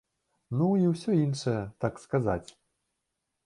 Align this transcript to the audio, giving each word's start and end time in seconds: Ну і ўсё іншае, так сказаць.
Ну 0.61 0.69
і 0.83 0.87
ўсё 0.93 1.11
іншае, 1.27 1.55
так 1.87 2.03
сказаць. 2.07 2.49